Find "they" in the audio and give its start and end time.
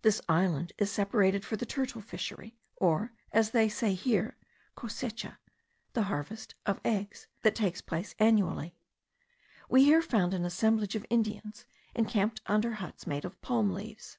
3.50-3.68